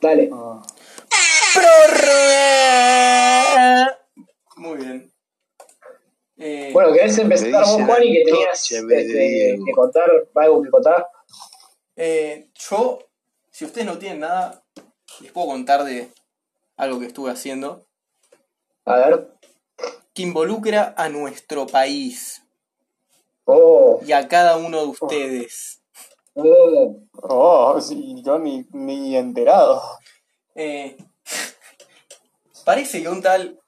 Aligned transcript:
Dale. 0.00 0.30
¡Prórroga! 3.06 3.98
Muy 4.56 4.76
bien. 4.78 5.12
Eh, 6.38 6.70
Bueno, 6.72 6.92
¿querés 6.92 7.16
empezar 7.18 7.48
Me 7.50 7.58
vos, 7.58 7.82
Juan, 7.86 8.02
y 8.04 8.12
que 8.14 8.24
tenías 8.24 8.70
este, 8.72 9.58
que 9.64 9.72
contar 9.72 10.10
algo 10.34 10.62
que 10.62 10.70
contar? 10.70 11.06
eh, 11.96 12.48
yo, 12.54 12.98
si 13.50 13.64
ustedes 13.64 13.86
no 13.86 13.98
tienen 13.98 14.20
nada, 14.20 14.62
les 15.20 15.32
puedo 15.32 15.46
contar 15.48 15.84
de 15.84 16.10
algo 16.76 17.00
que 17.00 17.06
estuve 17.06 17.30
haciendo 17.30 17.86
A 18.84 18.96
ver. 18.98 19.28
que 20.14 20.22
involucra 20.22 20.94
a 20.96 21.08
nuestro 21.08 21.66
país 21.66 22.42
Oh, 23.48 24.00
y 24.04 24.12
a 24.12 24.26
cada 24.28 24.56
uno 24.56 24.80
de 24.80 24.86
ustedes. 24.88 25.75
Oh. 26.36 27.00
Oh, 27.28 27.80
sí, 27.80 28.22
yo 28.24 28.38
ni, 28.38 28.66
ni 28.72 29.16
enterado. 29.16 29.82
Eh, 30.54 30.96
parece 32.64 33.02
que 33.02 33.08
un 33.08 33.22
tal 33.22 33.58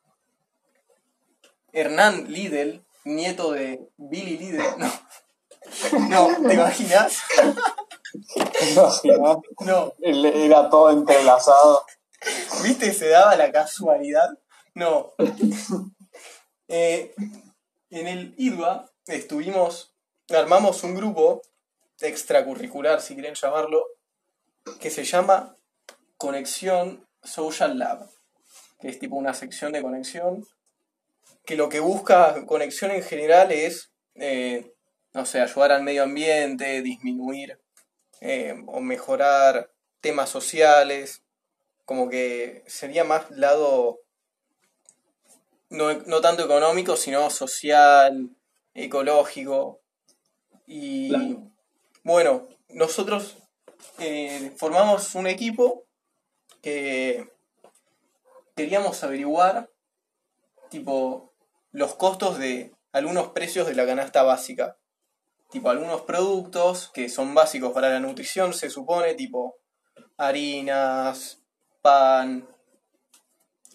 Hernán 1.73 2.31
Lidl, 2.33 2.85
nieto 3.05 3.53
de 3.53 3.89
Billy 3.97 4.37
Lidl, 4.39 4.62
no. 4.79 4.91
No, 6.09 6.49
¿te 6.49 6.55
imaginas? 6.55 7.19
No. 9.61 9.93
Él- 10.01 10.25
Era 10.25 10.71
todo 10.71 10.91
entrelazado. 10.91 11.85
¿Viste? 12.62 12.93
Se 12.95 13.09
daba 13.09 13.37
la 13.37 13.53
casualidad. 13.53 14.29
No. 14.75 15.12
Eh, 16.69 17.15
en 17.91 18.07
el 18.09 18.35
IDUA 18.39 18.91
estuvimos, 19.07 19.95
armamos 20.31 20.83
un 20.85 20.95
grupo 20.95 21.43
extracurricular, 22.01 23.01
si 23.01 23.15
quieren 23.15 23.34
llamarlo, 23.34 23.84
que 24.80 24.91
se 24.91 25.05
llama 25.05 25.56
Conexión 26.16 27.06
Social 27.23 27.79
Lab, 27.79 28.09
que 28.80 28.89
es 28.89 28.98
tipo 28.98 29.16
una 29.16 29.34
sección 29.34 29.73
de 29.73 29.83
conexión, 29.83 30.47
que 31.45 31.56
lo 31.56 31.69
que 31.69 31.81
busca 31.81 32.45
conexión 32.47 32.91
en 32.91 33.03
general 33.03 33.53
es, 33.53 33.91
eh, 34.14 34.73
no 35.14 35.25
sé, 35.27 35.41
ayudar 35.41 35.73
al 35.73 35.83
medio 35.83 36.03
ambiente, 36.03 36.83
disminuir 36.83 37.58
eh, 38.20 38.62
o 38.67 38.80
mejorar 38.80 39.70
temas 40.01 40.28
sociales, 40.28 41.23
como 41.84 42.08
que 42.08 42.64
sería 42.67 43.05
más 43.05 43.30
lado 43.30 44.01
no, 45.70 45.92
no 46.06 46.20
tanto 46.20 46.45
económico, 46.45 46.97
sino 46.97 47.30
social, 47.30 48.30
ecológico. 48.75 49.80
Y. 50.67 51.12
bueno, 52.09 52.48
nosotros 52.70 53.37
eh, 53.98 54.55
formamos 54.56 55.14
un 55.14 55.27
equipo 55.27 55.84
que 56.62 57.31
queríamos 58.56 59.05
averiguar 59.05 59.70
tipo 60.70 61.34
los 61.70 61.95
costos 61.97 62.39
de 62.39 62.75
algunos 62.92 63.29
precios 63.29 63.67
de 63.67 63.75
la 63.75 63.84
canasta 63.84 64.23
básica. 64.23 64.79
Tipo 65.51 65.69
algunos 65.69 66.01
productos 66.01 66.91
que 66.95 67.11
son 67.11 67.34
básicos 67.34 67.73
para 67.73 67.91
la 67.91 68.01
nutrición, 68.01 68.55
se 68.55 68.70
supone, 68.70 69.12
tipo 69.14 69.56
harinas, 70.17 71.42
pan, 71.83 72.48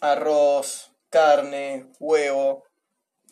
arroz, 0.02 0.92
carne, 1.11 1.92
huevo. 2.00 2.64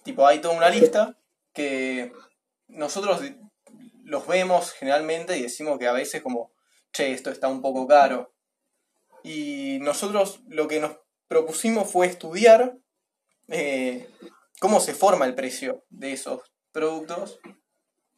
Tipo, 0.04 0.28
hay 0.28 0.42
toda 0.42 0.56
una 0.56 0.70
lista 0.70 1.18
que 1.54 2.14
nosotros 2.68 3.22
los 4.04 4.28
vemos 4.28 4.72
generalmente 4.72 5.38
y 5.38 5.44
decimos 5.44 5.80
que 5.80 5.88
a 5.88 5.94
veces 5.94 6.22
como, 6.22 6.52
che, 6.92 7.12
esto 7.12 7.30
está 7.30 7.48
un 7.48 7.62
poco 7.62 7.88
caro. 7.88 8.34
Y 9.24 9.80
nosotros 9.82 10.42
lo 10.48 10.68
que 10.68 10.80
nos 10.80 10.98
propusimos 11.28 11.92
fue 11.92 12.08
estudiar 12.08 12.78
eh, 13.48 14.10
cómo 14.60 14.80
se 14.80 14.94
forma 14.94 15.26
el 15.26 15.36
precio 15.36 15.84
de 15.90 16.14
esos 16.14 16.42
productos 16.72 17.40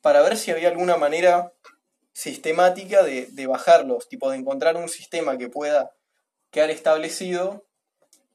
para 0.02 0.22
ver 0.22 0.38
si 0.38 0.52
había 0.52 0.70
alguna 0.70 0.98
manera 0.98 1.54
sistemática 2.14 3.04
de, 3.04 3.28
de 3.28 3.48
bajarlos, 3.48 4.08
tipo 4.08 4.30
de 4.30 4.38
encontrar 4.38 4.78
un 4.78 4.90
sistema 4.90 5.38
que 5.38 5.50
pueda 5.50 5.92
quedar 6.52 6.70
establecido 6.70 7.66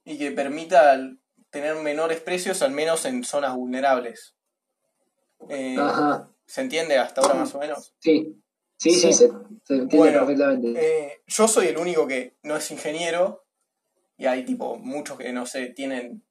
y 0.05 0.19
que 0.19 0.33
permita 0.33 0.99
tener 1.51 1.77
menores 1.77 2.21
precios, 2.21 2.63
al 2.63 2.73
menos 2.73 3.05
en 3.05 3.25
zonas 3.25 3.55
vulnerables. 3.55 4.35
Eh, 5.49 5.77
Ajá. 5.79 6.31
¿Se 6.49 6.63
entiende 6.63 6.97
hasta 6.99 7.21
ahora 7.21 7.35
más 7.35 7.55
o 7.55 7.59
menos? 7.59 7.95
Sí. 8.01 8.43
Sí, 8.79 8.93
sí, 8.93 9.01
Sí. 9.01 9.13
se, 9.13 9.29
se 9.65 9.75
entiende 9.75 9.97
Bueno, 9.97 10.19
perfectamente. 10.21 10.75
Eh, 11.09 11.23
yo 11.27 11.47
soy 11.47 11.67
el 11.67 11.79
único 11.79 12.07
que 12.07 12.37
no 12.43 12.57
es 12.57 12.71
ingeniero 12.71 13.45
y 14.17 14.27
hay 14.27 14.45
tipo 14.45 14.77
muchos 14.79 15.19
que 15.19 15.33
no 15.33 15.47
sé, 15.47 15.67
tienen, 15.67 16.25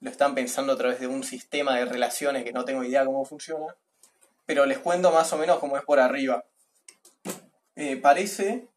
lo 0.00 0.10
están 0.10 0.34
pensando 0.34 0.72
a 0.72 0.76
través 0.76 1.00
de 1.00 1.06
un 1.06 1.22
sistema 1.22 1.76
de 1.76 1.84
relaciones 1.84 2.44
que 2.44 2.52
no 2.52 2.64
tengo 2.64 2.82
idea 2.82 3.04
cómo 3.04 3.24
funciona, 3.24 3.76
pero 4.46 4.64
les 4.64 4.78
cuento 4.78 5.12
más 5.12 5.32
o 5.32 5.38
menos 5.38 5.58
cómo 5.58 5.76
es 5.76 5.84
por 5.84 6.00
arriba. 6.00 6.44
Eh, 7.76 7.96
parece 7.96 8.68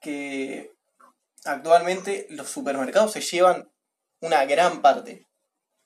que 0.00 0.72
actualmente 1.44 2.26
los 2.30 2.48
supermercados 2.48 3.12
se 3.12 3.20
llevan 3.20 3.70
una 4.20 4.44
gran 4.46 4.82
parte. 4.82 5.26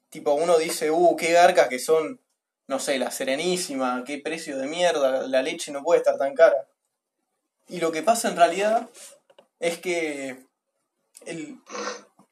Tipo, 0.08 0.34
uno 0.34 0.56
dice, 0.58 0.90
uh, 0.90 1.16
qué 1.16 1.32
garcas 1.32 1.68
que 1.68 1.78
son, 1.78 2.20
no 2.66 2.78
sé, 2.78 2.98
la 2.98 3.10
Serenísima, 3.10 4.04
qué 4.06 4.18
precio 4.18 4.58
de 4.58 4.66
mierda, 4.66 5.26
la 5.26 5.42
leche 5.42 5.72
no 5.72 5.82
puede 5.82 5.98
estar 5.98 6.16
tan 6.16 6.34
cara. 6.34 6.66
Y 7.68 7.80
lo 7.80 7.92
que 7.92 8.02
pasa 8.02 8.28
en 8.28 8.36
realidad 8.36 8.88
es 9.60 9.78
que 9.78 10.36
el 11.26 11.58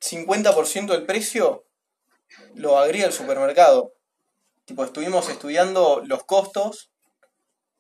50% 0.00 0.92
del 0.92 1.06
precio 1.06 1.64
lo 2.54 2.78
agrega 2.78 3.06
el 3.06 3.12
supermercado. 3.12 3.92
Tipo, 4.64 4.84
estuvimos 4.84 5.28
estudiando 5.28 6.02
los 6.04 6.24
costos. 6.24 6.90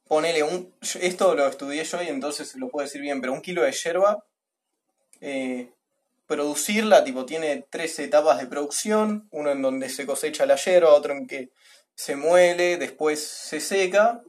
Ponele 0.08 0.42
un. 0.42 0.74
Esto 1.00 1.34
lo 1.34 1.46
estudié 1.46 1.84
yo 1.84 2.02
y 2.02 2.08
entonces 2.08 2.54
lo 2.56 2.68
puedo 2.68 2.84
decir 2.84 3.00
bien, 3.00 3.20
pero 3.20 3.32
un 3.32 3.42
kilo 3.42 3.62
de 3.62 3.72
yerba. 3.72 4.24
eh, 5.20 5.72
producirla, 6.26 7.02
tipo, 7.02 7.26
tiene 7.26 7.66
tres 7.70 7.98
etapas 7.98 8.38
de 8.38 8.46
producción. 8.46 9.28
Uno 9.32 9.50
en 9.50 9.62
donde 9.62 9.88
se 9.88 10.06
cosecha 10.06 10.46
la 10.46 10.56
yerba, 10.56 10.94
otro 10.94 11.12
en 11.12 11.26
que 11.26 11.50
se 12.00 12.16
muele, 12.16 12.78
después 12.78 13.22
se 13.22 13.60
seca 13.60 14.22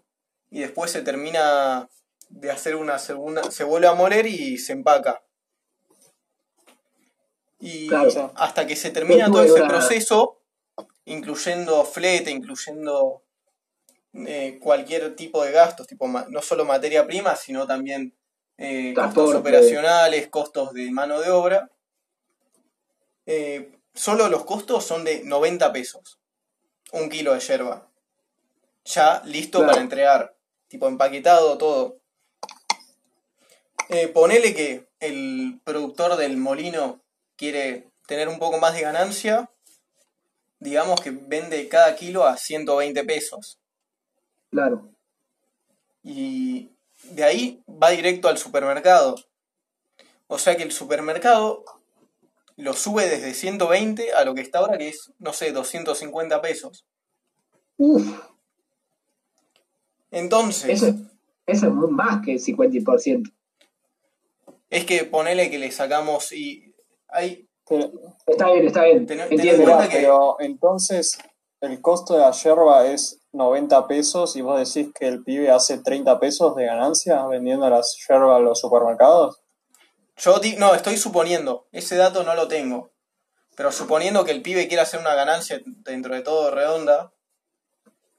y 0.50 0.60
después 0.60 0.92
se 0.92 1.04
termina 1.04 1.88
de 2.28 2.52
hacer 2.52 2.76
una 2.76 3.00
segunda, 3.00 3.50
se 3.50 3.64
vuelve 3.64 3.88
a 3.88 3.94
moler 3.94 4.26
y 4.26 4.58
se 4.58 4.74
empaca. 4.74 5.24
Y 7.62 7.88
Claro. 7.88 8.34
hasta 8.36 8.68
que 8.68 8.76
se 8.76 8.90
termina 8.90 9.28
todo 9.28 9.46
ese 9.46 9.64
proceso, 9.64 10.42
incluyendo 11.06 11.86
flete, 11.86 12.30
incluyendo 12.30 13.24
eh, 14.16 14.60
cualquier 14.62 15.16
tipo 15.16 15.42
de 15.42 15.54
gastos, 15.54 15.88
tipo 15.88 16.10
no 16.10 16.42
solo 16.42 16.66
materia 16.66 17.08
prima, 17.08 17.38
sino 17.38 17.66
también 17.68 18.14
eh, 18.58 18.94
costos 18.94 19.34
operacionales, 19.34 20.28
costos 20.28 20.74
de 20.74 20.92
mano 20.92 21.22
de 21.22 21.32
obra. 21.32 21.72
Eh, 23.26 23.80
solo 23.94 24.28
los 24.28 24.44
costos 24.44 24.84
son 24.84 25.06
de 25.06 25.24
90 25.24 25.72
pesos. 25.72 26.18
Un 26.92 27.10
kilo 27.10 27.34
de 27.34 27.40
yerba. 27.40 27.88
Ya 28.86 29.22
listo 29.26 29.60
Claro. 29.60 29.72
para 29.72 29.82
entregar. 29.82 30.36
Tipo 30.68 30.88
empaquetado, 30.88 31.58
todo. 31.58 31.98
Eh, 33.90 34.08
ponele 34.08 34.54
que 34.54 34.88
el 35.00 35.60
productor 35.64 36.16
del 36.16 36.38
molino 36.38 37.02
quiere 37.36 37.90
tener 38.08 38.30
un 38.30 38.40
poco 38.40 38.58
más 38.60 38.74
de 38.74 38.82
ganancia. 38.82 39.50
Digamos 40.60 41.02
que 41.02 41.12
vende 41.12 41.68
cada 41.68 41.96
kilo 41.96 42.26
a 42.26 42.38
120 42.38 43.04
pesos. 43.04 43.60
Claro. 44.52 44.90
Y 46.04 46.70
de 47.04 47.24
ahí 47.24 47.64
va 47.68 47.90
directo 47.90 48.28
al 48.28 48.38
supermercado. 48.38 49.16
O 50.28 50.38
sea 50.38 50.56
que 50.56 50.64
el 50.64 50.72
supermercado 50.72 51.66
lo 52.62 52.74
sube 52.74 53.08
desde 53.10 53.34
120 53.34 54.14
a 54.14 54.24
lo 54.24 54.34
que 54.36 54.42
está 54.42 54.60
ahora, 54.60 54.78
que 54.78 54.90
es, 54.90 55.12
no 55.20 55.34
sé, 55.34 55.52
250 55.52 56.42
pesos. 56.42 56.86
Uf, 57.78 58.06
Entonces, 60.12 60.70
eso, 60.84 60.96
eso 61.46 61.66
es 61.68 61.74
más 61.74 62.24
que 62.24 62.34
el 62.34 62.40
50%. 62.40 63.32
es 64.70 64.86
que 64.86 65.04
ponele 65.06 65.50
que 65.50 65.60
le 65.60 65.72
sacamos 65.72 66.32
y 66.32 66.74
hay 67.10 67.48
Pero, 67.68 67.90
Está 68.28 68.52
bien, 68.52 68.68
está 68.68 68.84
bien. 68.84 69.06
Ten- 69.08 69.18
ten 69.20 69.28
en 69.28 69.34
Entiendo. 69.34 69.78
que- 69.90 69.98
pero 69.98 70.36
entonces 70.40 71.18
el 71.62 71.80
costo 71.82 72.14
de 72.16 72.20
la 72.20 72.32
yerba 72.32 72.86
es 72.88 73.20
90 73.32 73.88
pesos 73.88 74.36
y 74.36 74.42
vos 74.42 74.58
decís 74.60 74.92
que 74.94 75.08
el 75.08 75.24
pibe 75.24 75.50
hace 75.52 75.78
30 75.78 76.20
pesos 76.20 76.56
de 76.56 76.66
ganancia 76.66 77.26
vendiendo 77.28 77.70
las 77.70 77.96
yerba 78.10 78.36
a 78.36 78.40
los 78.40 78.60
supermercados. 78.60 79.41
Yo 80.24 80.40
di- 80.40 80.56
no, 80.56 80.76
estoy 80.76 80.98
suponiendo, 80.98 81.68
ese 81.72 81.96
dato 81.96 82.24
no 82.24 82.36
lo 82.36 82.48
tengo. 82.48 82.92
Pero 83.56 83.72
suponiendo 83.72 84.24
que 84.24 84.32
el 84.32 84.42
pibe 84.42 84.68
quiera 84.68 84.84
hacer 84.84 85.00
una 85.00 85.14
ganancia 85.16 85.60
dentro 85.66 86.14
de 86.16 86.22
todo 86.22 86.52
redonda, 86.52 87.12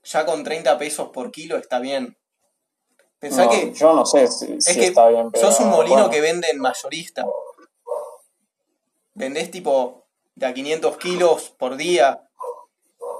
ya 0.02 0.26
con 0.26 0.44
30 0.44 0.78
pesos 0.78 1.08
por 1.10 1.30
kilo 1.30 1.56
está 1.56 1.78
bien. 1.78 2.18
Pensá 3.18 3.44
No, 3.44 3.50
que 3.50 3.72
yo 3.72 3.92
no 3.94 4.04
sé 4.04 4.26
si, 4.26 4.52
es 4.54 4.64
si 4.64 4.74
que 4.74 4.86
está 4.86 5.08
bien, 5.08 5.30
pero 5.30 5.50
sos 5.50 5.60
un 5.60 5.70
molino 5.70 5.94
bueno. 5.94 6.10
que 6.10 6.20
vende 6.20 6.48
en 6.50 6.58
mayorista. 6.58 7.24
Vendés 9.14 9.50
tipo 9.50 10.06
de 10.34 10.46
a 10.46 10.54
500 10.54 10.96
kilos 10.96 11.50
por 11.50 11.76
día, 11.76 12.28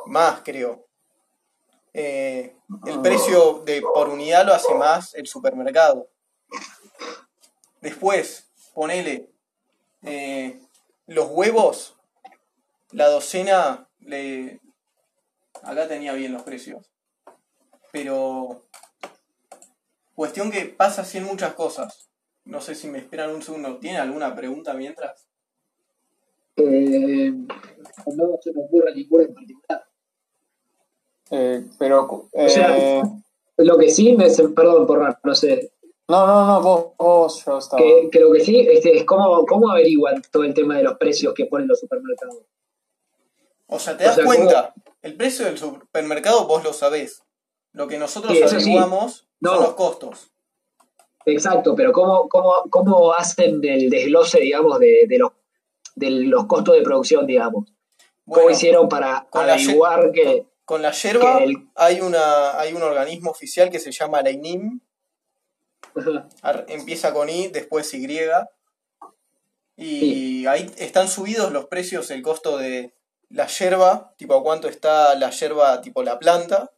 más 0.06 0.40
creo. 0.42 0.86
Eh, 1.94 2.56
el 2.86 2.94
Ah. 2.98 3.02
precio 3.02 3.62
de 3.64 3.80
por 3.80 4.08
unidad 4.08 4.44
lo 4.46 4.54
hace 4.54 4.74
más 4.74 5.14
el 5.14 5.26
supermercado. 5.28 6.08
Después, 7.80 8.51
ponele 8.74 9.30
eh, 10.02 10.60
los 11.06 11.28
huevos, 11.30 11.96
la 12.90 13.08
docena, 13.08 13.88
le... 14.00 14.60
acá 15.62 15.88
tenía 15.88 16.12
bien 16.14 16.32
los 16.32 16.42
precios. 16.42 16.90
Pero 17.92 18.64
cuestión 20.14 20.50
que 20.50 20.64
pasa 20.66 21.02
así 21.02 21.18
en 21.18 21.24
muchas 21.24 21.54
cosas. 21.54 22.08
No 22.44 22.60
sé 22.60 22.74
si 22.74 22.88
me 22.88 22.98
esperan 22.98 23.30
un 23.30 23.42
segundo. 23.42 23.78
¿Tienen 23.78 24.00
alguna 24.00 24.34
pregunta 24.34 24.74
mientras? 24.74 25.26
Eh, 26.56 27.30
no 27.30 28.38
se 28.40 28.52
me 28.52 28.64
ocurre 28.64 28.94
ninguna 28.94 29.24
en 29.24 29.34
particular. 29.34 29.84
Eh, 31.30 31.64
pero, 31.78 32.28
eh, 32.32 32.48
sea, 32.48 33.02
Lo 33.56 33.78
que 33.78 33.90
sí, 33.90 34.16
me, 34.16 34.26
perdón 34.54 34.86
por 34.86 35.18
no 35.22 35.34
sé, 35.34 35.71
no, 36.18 36.26
no, 36.26 36.46
no, 36.46 36.62
vos, 36.62 36.86
vos 36.98 37.44
yo 37.44 37.58
estaba. 37.58 37.82
que, 37.82 38.08
que 38.10 38.20
lo 38.20 38.32
que 38.32 38.40
sí 38.40 38.60
este, 38.70 38.96
es 38.96 39.04
cómo, 39.04 39.44
cómo 39.46 39.70
averiguan 39.70 40.22
todo 40.30 40.44
el 40.44 40.54
tema 40.54 40.76
de 40.76 40.82
los 40.84 40.96
precios 40.98 41.34
que 41.34 41.46
ponen 41.46 41.68
los 41.68 41.80
supermercados. 41.80 42.38
O 43.66 43.78
sea, 43.78 43.96
te 43.96 44.04
das 44.04 44.12
O 44.12 44.16
sea, 44.16 44.24
cuenta, 44.26 44.74
el 45.02 45.16
precio 45.16 45.46
del 45.46 45.58
supermercado 45.58 46.46
vos 46.46 46.62
lo 46.64 46.72
sabés. 46.72 47.22
Lo 47.72 47.88
que 47.88 47.96
nosotros 47.98 48.36
Sí, 48.36 48.42
averiguamos 48.42 49.26
No. 49.40 49.50
son 49.54 49.62
los 49.64 49.74
costos. 49.74 50.30
Exacto, 51.24 51.74
pero 51.76 51.92
cómo, 51.92 52.28
cómo, 52.28 52.52
cómo 52.68 53.12
hacen 53.12 53.60
el 53.62 53.88
desglose, 53.90 54.40
digamos, 54.40 54.78
de, 54.80 55.06
de 55.08 55.18
los 55.18 55.30
de 55.94 56.10
los 56.10 56.46
costos 56.46 56.74
de 56.74 56.82
producción, 56.82 57.26
digamos. 57.26 57.66
¿Cómo 58.24 58.36
Bueno, 58.42 58.50
hicieron 58.50 58.88
para 58.88 59.26
con 59.30 59.46
la 59.46 59.52
averiguar 59.54 60.10
que... 60.12 60.46
con 60.64 60.80
la 60.82 60.90
yerba 60.92 61.38
que 61.38 61.44
el- 61.44 61.68
hay, 61.74 62.00
una, 62.00 62.58
hay 62.58 62.72
un 62.72 62.82
organismo 62.82 63.30
oficial 63.30 63.68
que 63.70 63.78
se 63.78 63.92
llama 63.92 64.22
la 64.22 64.30
INIM. 64.30 64.80
Ar- 66.42 66.66
Empieza 66.68 67.12
con 67.12 67.28
I, 67.28 67.48
después 67.48 67.92
Y. 67.94 68.02
Y 69.76 70.46
ahí 70.46 70.70
están 70.76 71.08
subidos 71.08 71.50
los 71.52 71.66
precios, 71.66 72.10
el 72.10 72.22
costo 72.22 72.58
de 72.58 72.94
la 73.30 73.46
yerba, 73.46 74.12
tipo 74.16 74.34
a 74.34 74.42
cuánto 74.42 74.68
está 74.68 75.14
la 75.14 75.30
yerba, 75.30 75.80
tipo 75.80 76.02
la 76.02 76.18
planta. 76.18 76.70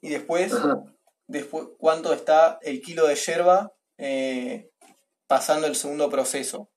Y 0.00 0.08
después 0.08 0.52
Ajá, 0.54 0.82
después 1.26 1.68
cuánto 1.78 2.12
está 2.12 2.58
el 2.62 2.80
kilo 2.80 3.06
de 3.06 3.14
yerba 3.16 3.72
eh, 3.98 4.70
pasando 5.26 5.66
el 5.66 5.76
segundo 5.76 6.08
proceso. 6.08 6.68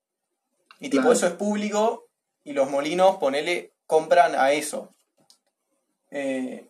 Y 0.80 0.90
tipo, 0.90 1.04
Claro. 1.04 1.14
eso 1.14 1.28
es 1.28 1.34
público 1.34 2.08
y 2.44 2.52
los 2.54 2.70
molinos, 2.70 3.16
ponele, 3.18 3.72
compran 3.88 4.36
a 4.36 4.52
eso. 4.52 4.94
Eh, 6.12 6.70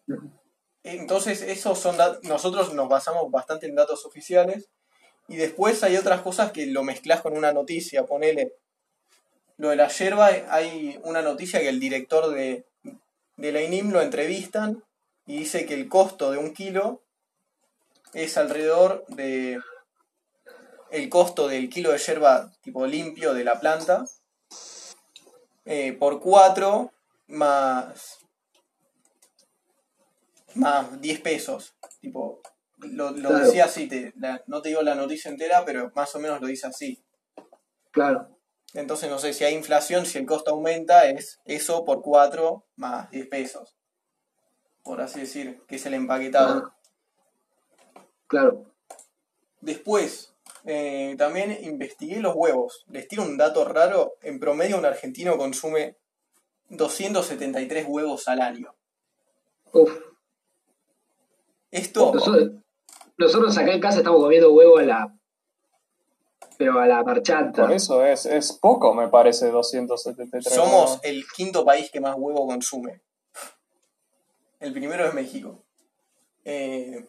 entonces, 0.83 1.41
esos 1.41 1.79
son 1.79 1.97
nosotros 2.23 2.73
nos 2.73 2.87
basamos 2.87 3.31
bastante 3.31 3.65
en 3.65 3.75
datos 3.75 4.05
oficiales. 4.05 4.69
Y 5.33 5.35
después 5.35 5.81
hay 5.81 5.97
otras 5.97 6.21
cosas 6.21 6.51
que 6.51 6.67
lo 6.67 6.83
mezclas 6.83 7.21
con 7.21 7.35
una 7.35 7.51
noticia, 7.51 8.05
ponele. 8.05 8.53
Lo 9.57 9.69
de 9.69 9.77
la 9.77 9.87
yerba, 9.87 10.27
hay 10.27 10.99
una 11.05 11.23
noticia 11.23 11.59
que 11.59 11.69
el 11.69 11.79
director 11.79 12.31
de, 12.35 12.65
de 13.37 13.51
la 13.51 13.63
INIM 13.63 13.89
lo 13.89 14.03
entrevistan 14.03 14.83
y 15.25 15.39
dice 15.39 15.65
que 15.65 15.73
el 15.73 15.89
costo 15.89 16.29
de 16.29 16.37
un 16.37 16.53
kilo 16.53 17.01
es 18.13 18.37
alrededor 18.37 19.05
de 19.07 19.59
el 20.91 21.09
costo 21.09 21.47
del 21.47 21.67
kilo 21.67 21.91
de 21.91 21.97
yerba 21.97 22.51
tipo 22.61 22.85
limpio 22.85 23.33
de 23.33 23.43
la 23.43 23.59
planta 23.59 24.05
eh, 25.65 25.93
por 25.93 26.21
4 26.21 26.91
más 27.29 28.19
más 30.53 31.01
10 31.01 31.21
pesos 31.21 31.73
tipo 32.01 32.39
lo, 32.83 33.11
lo 33.11 33.29
Claro. 33.29 33.45
decía 33.45 33.65
así 33.65 33.87
te, 33.87 34.13
la- 34.17 34.43
no 34.47 34.61
te 34.61 34.69
digo 34.69 34.81
la 34.81 34.95
noticia 34.95 35.29
entera 35.31 35.63
pero 35.65 35.91
más 35.95 36.13
o 36.15 36.19
menos 36.19 36.39
lo 36.41 36.47
dice 36.47 36.67
así 36.67 37.03
claro. 37.91 38.27
entonces 38.73 39.09
no 39.09 39.19
sé 39.19 39.33
si 39.33 39.43
hay 39.43 39.53
inflación 39.55 40.05
si 40.05 40.17
el 40.17 40.25
costo 40.25 40.51
aumenta 40.51 41.09
es 41.09 41.39
eso 41.45 41.85
por 41.85 42.01
4 42.01 42.65
más 42.75 43.09
10 43.11 43.27
pesos 43.27 43.75
por 44.83 44.99
así 45.01 45.21
decir 45.21 45.61
que 45.65 45.77
es 45.77 45.85
el 45.85 45.93
empaquetado. 45.93 46.73
Claro. 48.27 48.65
Después, 49.61 50.33
eh, 50.65 51.15
también 51.17 51.57
investigué 51.63 52.19
los 52.19 52.33
huevos. 52.35 52.83
Les 52.89 53.07
tiro 53.07 53.23
un 53.23 53.37
dato 53.37 53.63
raro. 53.63 54.15
En 54.21 54.41
promedio, 54.41 54.77
un 54.77 54.85
argentino 54.85 55.37
consume 55.37 55.95
273 56.67 57.85
huevos 57.87 58.27
al 58.27 58.41
año. 58.41 58.75
Uf. 59.71 59.89
Esto, 61.71 62.11
nosotros 63.17 63.57
acá 63.57 63.73
en 63.73 63.81
casa 63.81 63.99
estamos 63.99 64.21
comiendo 64.21 64.53
huevo 64.53 64.77
a 64.77 64.83
la... 64.83 65.15
Pero 66.57 66.79
a 66.79 66.85
la 66.85 67.03
marchanta. 67.03 67.63
Por 67.63 67.71
eso 67.71 68.05
es, 68.05 68.25
es 68.25 68.53
poco, 68.53 68.93
me 68.93 69.07
parece, 69.07 69.49
273. 69.49 70.53
somos 70.53 70.99
el 71.03 71.25
quinto 71.35 71.65
país 71.65 71.89
que 71.91 71.99
más 71.99 72.15
huevo 72.15 72.45
consume. 72.47 73.01
El 74.59 74.71
primero 74.71 75.05
es 75.05 75.13
México. 75.13 75.65
Eh, 76.45 77.07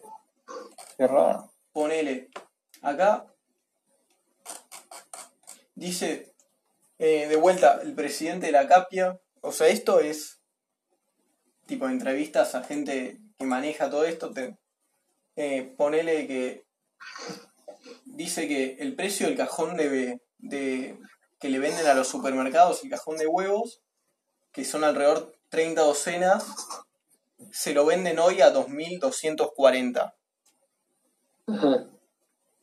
Qué 0.97 1.07
raro. 1.07 1.51
ponele 1.73 2.29
acá 2.81 3.25
dice 5.73 6.33
eh, 6.99 7.27
de 7.27 7.35
vuelta 7.35 7.81
el 7.81 7.93
presidente 7.93 8.45
de 8.45 8.51
la 8.53 8.67
Capia 8.67 9.19
o 9.41 9.51
sea 9.51 9.67
esto 9.67 9.99
es 9.99 10.39
tipo 11.65 11.89
entrevistas 11.89 12.55
a 12.55 12.63
gente 12.63 13.19
que 13.37 13.45
maneja 13.45 13.89
todo 13.89 14.05
esto 14.05 14.31
te, 14.31 14.57
eh, 15.35 15.73
ponele 15.77 16.27
que 16.27 16.65
dice 18.05 18.47
que 18.47 18.77
el 18.79 18.95
precio 18.95 19.27
del 19.27 19.37
cajón 19.37 19.75
de, 19.77 20.21
de 20.39 20.97
que 21.39 21.49
le 21.49 21.59
venden 21.59 21.85
a 21.87 21.93
los 21.93 22.07
supermercados 22.07 22.83
el 22.83 22.89
cajón 22.89 23.17
de 23.17 23.27
huevos 23.27 23.81
que 24.51 24.63
son 24.65 24.83
alrededor 24.83 25.35
30 25.49 25.81
docenas 25.81 26.45
se 27.51 27.73
lo 27.73 27.85
venden 27.85 28.19
hoy 28.19 28.41
a 28.41 28.53
2.240 28.53 30.13
Ajá. 31.47 31.85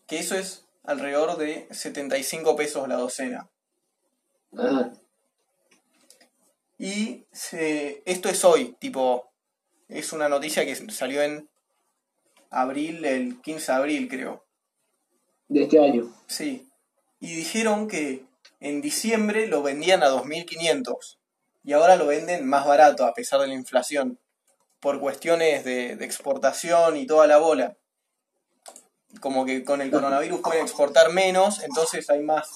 que 0.06 0.18
eso 0.18 0.34
es 0.36 0.64
alrededor 0.84 1.36
de 1.36 1.68
75 1.70 2.56
pesos 2.56 2.88
la 2.88 2.96
docena. 2.96 3.48
Y 6.78 7.26
se- 7.32 8.02
esto 8.06 8.28
es 8.28 8.44
hoy, 8.44 8.76
tipo, 8.80 9.30
es 9.88 10.12
una 10.12 10.28
noticia 10.28 10.64
que 10.64 10.74
salió 10.90 11.22
en 11.22 11.48
abril, 12.52 13.04
el 13.04 13.40
15 13.40 13.72
de 13.72 13.78
abril 13.78 14.08
creo. 14.08 14.44
De 15.48 15.64
este 15.64 15.78
año. 15.80 16.14
Sí. 16.26 16.68
Y 17.18 17.34
dijeron 17.34 17.88
que 17.88 18.24
en 18.60 18.80
diciembre 18.80 19.48
lo 19.48 19.62
vendían 19.62 20.02
a 20.02 20.08
2.500 20.10 21.18
y 21.64 21.72
ahora 21.72 21.96
lo 21.96 22.06
venden 22.06 22.46
más 22.46 22.66
barato 22.66 23.04
a 23.04 23.14
pesar 23.14 23.40
de 23.40 23.48
la 23.48 23.54
inflación, 23.54 24.18
por 24.80 25.00
cuestiones 25.00 25.64
de, 25.64 25.96
de 25.96 26.04
exportación 26.04 26.96
y 26.96 27.06
toda 27.06 27.26
la 27.26 27.38
bola. 27.38 27.76
Como 29.20 29.44
que 29.44 29.64
con 29.64 29.80
el 29.80 29.90
coronavirus 29.90 30.40
pueden 30.40 30.62
exportar 30.62 31.12
menos, 31.12 31.62
entonces 31.62 32.08
hay 32.10 32.20
más, 32.20 32.48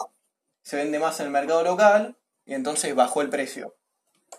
se 0.62 0.76
vende 0.76 0.98
más 0.98 1.20
en 1.20 1.26
el 1.26 1.32
mercado 1.32 1.62
local 1.62 2.16
y 2.46 2.54
entonces 2.54 2.94
bajó 2.94 3.20
el 3.22 3.28
precio. 3.30 3.76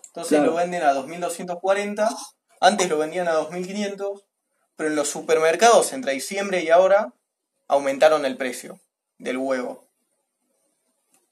Entonces 0.07 0.39
Claro. 0.39 0.51
lo 0.51 0.57
venden 0.57 0.83
a 0.83 0.93
2.240, 0.93 2.09
antes 2.59 2.89
lo 2.89 2.97
vendían 2.97 3.27
a 3.27 3.35
2.500, 3.35 4.23
pero 4.77 4.89
en 4.89 4.95
los 4.95 5.09
supermercados 5.09 5.91
entre 5.91 6.13
diciembre 6.13 6.63
y 6.63 6.69
ahora 6.69 7.13
aumentaron 7.67 8.25
el 8.25 8.37
precio 8.37 8.79
del 9.17 9.37
huevo. 9.37 9.83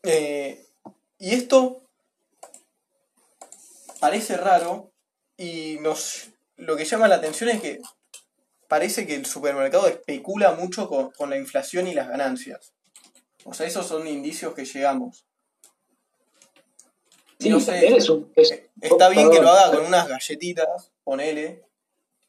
Eh, 0.04 0.66
y 1.18 1.34
esto 1.34 1.82
parece 4.00 4.38
raro 4.38 4.92
y 5.38 5.78
nos 5.82 6.28
lo 6.58 6.76
que 6.76 6.86
llama 6.86 7.08
la 7.08 7.16
atención 7.16 7.50
es 7.50 7.62
que 7.62 7.82
parece 8.68 9.06
que 9.06 9.16
el 9.16 9.26
supermercado 9.26 9.88
especula 9.88 10.52
mucho 10.54 10.88
con, 10.88 11.12
con 11.12 11.30
la 11.30 11.38
inflación 11.38 11.88
y 11.88 11.94
las 11.94 12.08
ganancias. 12.08 12.74
O 13.44 13.54
sea, 13.54 13.68
esos 13.68 13.86
son 13.88 14.08
indicios 14.08 14.54
que 14.54 14.66
llegamos. 14.66 15.26
Sí, 17.40 17.50
no 17.50 17.60
sé, 17.60 17.72
también 17.74 17.96
es 17.96 18.10
un... 18.10 18.32
es- 18.36 18.62
Está 18.82 19.10
bien 19.10 19.30
que 19.30 19.42
lo 19.42 19.50
haga 19.50 19.76
con 19.76 19.86
unas 19.86 20.08
galletitas, 20.08 20.92
ponele, 21.04 21.64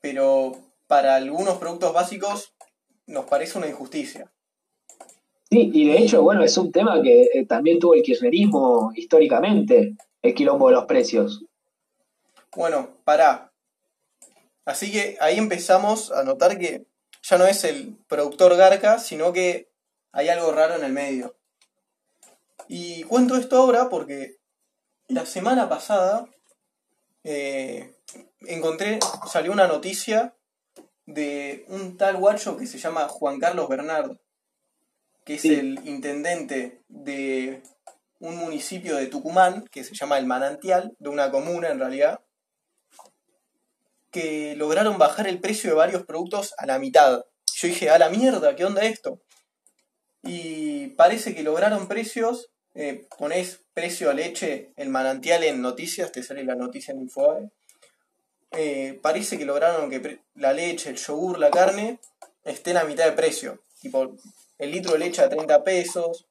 pero 0.01 0.59
para 0.87 1.17
algunos 1.17 1.59
productos 1.59 1.93
básicos 1.93 2.55
nos 3.07 3.27
parece 3.27 3.59
una 3.59 3.69
injusticia. 3.69 4.33
Sí, 5.51 5.71
y 5.73 5.89
de 5.89 5.99
hecho, 5.99 6.23
bueno, 6.23 6.43
es 6.43 6.57
un 6.59 6.73
tema 6.73 7.01
que 7.03 7.23
eh, 7.33 7.47
también 7.47 7.79
tuvo 7.79 7.95
el 7.95 8.03
kirchnerismo 8.03 8.91
históricamente, 8.95 9.97
el 10.23 10.35
quilombo 10.35 10.69
de 10.69 10.75
los 10.75 10.87
precios. 10.87 11.45
Bueno, 12.55 12.97
pará. 13.05 13.53
Así 14.65 14.91
que 14.91 15.17
ahí 15.21 15.39
empezamos 15.39 16.11
a 16.11 16.25
notar 16.25 16.59
que 16.59 16.87
ya 17.23 17.39
no 17.39 17.47
es 17.47 17.63
el 17.65 17.97
productor 18.09 18.57
Garca, 18.57 18.99
sino 18.99 19.33
que 19.33 19.71
hay 20.11 20.29
algo 20.29 20.51
raro 20.51 20.75
en 20.75 20.85
el 20.85 20.93
medio. 20.93 21.37
Y 22.69 23.05
cuento 23.05 23.37
esto 23.37 23.57
ahora 23.57 23.89
porque 23.89 24.39
la 25.09 25.27
semana 25.27 25.69
pasada 25.69 26.27
eh, 27.23 27.95
encontré, 28.41 28.99
salió 29.29 29.53
una 29.53 29.69
noticia 29.69 30.35
de 31.07 31.65
un 31.69 31.97
tal 31.97 32.17
guacho 32.17 32.57
que 32.57 32.67
se 32.67 32.79
llama 32.79 33.09
Juan 33.09 33.39
Carlos 33.39 33.69
Bernardo, 33.69 34.21
que 35.25 35.35
es 35.37 35.43
Sí. 35.43 35.55
el 35.55 35.81
intendente 35.87 36.83
de 36.89 37.63
un 38.19 38.37
municipio 38.37 38.97
de 38.97 39.07
Tucumán, 39.07 39.65
que 39.71 39.85
se 39.85 39.95
llama 39.95 40.19
El 40.19 40.27
Manantial, 40.27 40.95
de 40.99 41.09
una 41.09 41.31
comuna 41.31 41.69
en 41.69 41.79
realidad, 41.79 42.21
que 44.11 44.57
lograron 44.57 44.99
bajar 44.99 45.27
el 45.27 45.41
precio 45.41 45.71
de 45.71 45.77
varios 45.77 46.05
productos 46.05 46.55
a 46.59 46.67
la 46.67 46.79
mitad. 46.79 47.25
Yo 47.55 47.69
dije, 47.69 47.91
a 47.91 47.99
la 47.99 48.09
mierda, 48.09 48.57
¿qué 48.57 48.65
onda 48.65 48.83
esto? 48.83 49.21
Y 50.23 50.89
parece 50.89 51.35
que 51.35 51.43
lograron 51.43 51.87
precios, 51.89 52.51
eh, 52.75 53.07
ponés 53.19 53.61
precio 53.75 54.11
a 54.11 54.15
leche, 54.15 54.73
el 54.77 54.89
manantial 54.89 55.45
en 55.45 55.61
noticias, 55.63 56.13
te 56.13 56.23
sale 56.23 56.45
la 56.45 56.55
noticia 56.55 56.93
en 56.93 57.03
Infobae. 57.03 57.51
Eh, 58.59 58.99
parece 59.03 59.37
que 59.37 59.45
lograron 59.45 59.91
que 59.91 60.21
la 60.35 60.55
leche, 60.55 60.89
el 60.89 60.97
yogur, 60.97 61.39
la 61.39 61.51
carne 61.51 62.01
estén 62.43 62.79
a 62.79 62.85
mitad 62.85 63.05
de 63.05 63.13
precio. 63.13 63.63
Tipo, 63.83 64.17
el 64.57 64.71
litro 64.71 64.93
de 64.93 64.99
leche 64.99 65.21
a 65.21 65.29
30 65.29 65.63
pesos, 65.63 66.27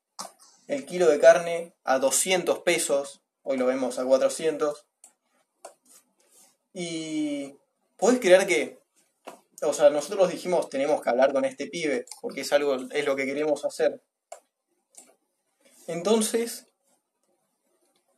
el 0.67 0.88
kilo 0.88 1.08
de 1.08 1.20
carne 1.20 1.75
a 1.84 2.00
200 2.00 2.60
pesos, 2.60 3.22
hoy 3.44 3.58
lo 3.58 3.67
vemos 3.67 4.00
a 4.00 4.05
400. 4.05 4.88
Y 6.74 7.53
podés 7.96 8.20
creer 8.20 8.48
que, 8.48 8.79
o 9.62 9.74
sea, 9.74 9.91
nosotros 9.91 10.32
dijimos 10.32 10.67
tenemos 10.67 11.03
que 11.03 11.10
hablar 11.12 11.32
con 11.32 11.46
este 11.46 11.67
pibe, 11.67 12.08
porque 12.22 12.41
es 12.41 12.51
algo, 12.51 12.75
es 12.91 13.05
lo 13.05 13.15
que 13.15 13.27
queremos 13.27 13.65
hacer. 13.65 14.01
Entonces, 15.86 16.65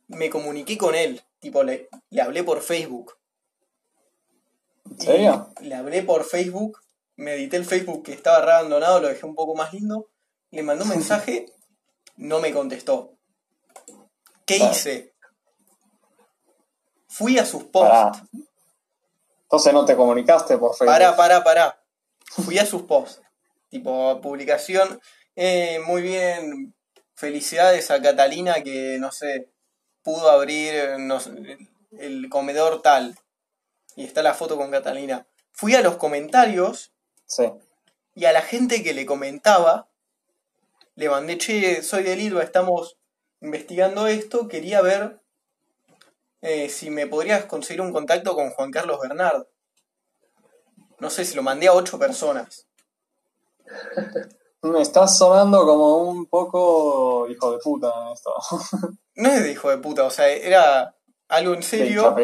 me 0.06 0.30
comuniqué 0.30 0.78
con 0.78 0.94
él, 0.94 1.22
tipo, 1.40 1.62
le, 1.62 1.90
le 2.08 2.22
hablé 2.22 2.42
por 2.42 2.62
Facebook. 2.62 3.17
Le 5.60 5.74
hablé 5.74 6.02
por 6.02 6.24
Facebook, 6.24 6.80
me 7.16 7.34
edité 7.34 7.56
el 7.56 7.64
Facebook 7.64 8.04
que 8.04 8.12
estaba 8.12 8.44
re 8.44 8.52
abandonado, 8.52 9.00
lo 9.00 9.08
dejé 9.08 9.26
un 9.26 9.34
poco 9.34 9.54
más 9.54 9.72
lindo, 9.72 10.08
le 10.50 10.62
mandé 10.62 10.84
un 10.84 10.90
mensaje, 10.96 11.46
no 12.16 12.40
me 12.40 12.52
contestó. 12.52 13.14
¿Qué 14.44 14.56
hice? 14.56 15.14
Fui 17.06 17.38
a 17.38 17.44
sus 17.44 17.64
posts. 17.64 17.90
Pará. 17.90 18.28
Entonces 19.42 19.72
no 19.72 19.84
te 19.84 19.96
comunicaste 19.96 20.58
por 20.58 20.74
Facebook. 20.76 20.92
Pará, 20.92 21.16
pará, 21.16 21.44
pará. 21.44 21.82
Fui 22.24 22.58
a 22.58 22.66
sus 22.66 22.82
posts. 22.82 23.22
Tipo, 23.68 24.20
publicación. 24.20 25.00
eh, 25.36 25.80
muy 25.86 26.02
bien. 26.02 26.74
Felicidades 27.14 27.90
a 27.90 28.00
Catalina 28.00 28.62
que, 28.62 28.96
no 29.00 29.10
sé, 29.10 29.50
pudo 30.02 30.30
abrir 30.30 30.98
no 30.98 31.18
sé, 31.18 31.58
el 31.98 32.28
comedor 32.28 32.80
tal. 32.80 33.18
Y 33.98 34.04
está 34.04 34.22
la 34.22 34.32
foto 34.32 34.56
con 34.56 34.70
Catalina. 34.70 35.26
Fui 35.50 35.74
a 35.74 35.80
los 35.82 35.96
comentarios 35.96 36.92
Sí. 37.26 37.50
y 38.14 38.26
a 38.26 38.32
la 38.32 38.42
gente 38.42 38.84
que 38.84 38.94
le 38.94 39.04
comentaba, 39.04 39.88
le 40.94 41.10
mandé, 41.10 41.36
che, 41.36 41.82
soy 41.82 42.04
de 42.04 42.14
Lilva, 42.14 42.44
estamos 42.44 42.96
investigando 43.40 44.06
esto, 44.06 44.46
quería 44.46 44.82
ver 44.82 45.20
eh, 46.42 46.68
si 46.68 46.90
me 46.90 47.08
podrías 47.08 47.46
conseguir 47.46 47.80
un 47.80 47.92
contacto 47.92 48.36
con 48.36 48.50
Juan 48.50 48.70
Carlos 48.70 49.00
Bernard. 49.00 49.48
No 51.00 51.10
sé, 51.10 51.24
si 51.24 51.34
lo 51.34 51.42
mandé 51.42 51.66
a 51.66 51.72
ocho 51.72 51.98
personas. 51.98 52.68
Me 54.62 54.80
estás 54.80 55.18
sonando 55.18 55.66
como 55.66 55.98
un 55.98 56.26
poco 56.26 57.28
hijo 57.28 57.50
de 57.50 57.58
puta 57.58 57.92
en 58.02 58.12
esto. 58.12 58.32
No 59.16 59.28
es 59.28 59.42
de 59.42 59.50
hijo 59.50 59.70
de 59.70 59.78
puta, 59.78 60.04
o 60.04 60.10
sea, 60.10 60.28
era 60.28 60.94
algo 61.26 61.52
en 61.54 61.64
serio. 61.64 62.14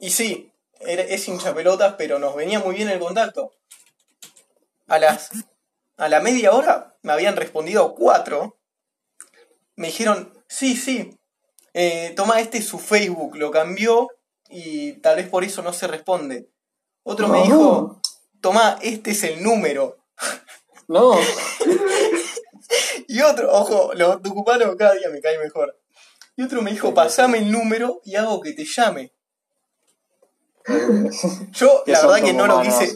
Y 0.00 0.10
sí, 0.10 0.52
es 0.80 1.28
hincha 1.28 1.54
pelotas, 1.54 1.94
pero 1.96 2.18
nos 2.18 2.34
venía 2.34 2.58
muy 2.58 2.74
bien 2.74 2.88
el 2.88 2.98
contacto. 2.98 3.52
A 4.88 4.98
las 4.98 5.30
a 6.00 6.08
la 6.08 6.20
media 6.20 6.52
hora 6.52 6.96
me 7.02 7.12
habían 7.12 7.36
respondido 7.36 7.94
cuatro. 7.94 8.58
Me 9.76 9.88
dijeron, 9.88 10.32
sí, 10.48 10.74
sí, 10.74 11.18
eh, 11.74 12.14
toma 12.16 12.40
este 12.40 12.58
es 12.58 12.66
su 12.66 12.78
Facebook, 12.78 13.36
lo 13.36 13.50
cambió 13.50 14.08
y 14.48 14.94
tal 14.94 15.16
vez 15.16 15.28
por 15.28 15.44
eso 15.44 15.60
no 15.60 15.74
se 15.74 15.86
responde. 15.86 16.48
Otro 17.02 17.28
me 17.28 17.42
dijo, 17.42 18.00
toma, 18.40 18.78
este 18.80 19.10
es 19.12 19.22
el 19.24 19.42
número. 19.42 19.98
No. 20.88 21.16
Y 23.06 23.20
otro, 23.22 23.52
ojo, 23.52 23.92
los 23.94 24.22
tucumanos 24.22 24.74
cada 24.76 24.94
día 24.94 25.08
me 25.08 25.20
cae 25.20 25.38
mejor. 25.38 25.76
Y 26.36 26.42
otro 26.42 26.62
me 26.62 26.70
dijo, 26.70 26.94
pasame 26.94 27.38
el 27.38 27.50
número 27.50 28.00
y 28.04 28.14
hago 28.16 28.40
que 28.40 28.52
te 28.52 28.64
llame. 28.64 29.12
Yo, 31.52 31.82
¿Qué 31.84 31.92
la 31.92 32.00
verdad 32.06 32.24
que 32.24 32.32
no 32.32 32.46
lo 32.46 32.62
quise, 32.62 32.94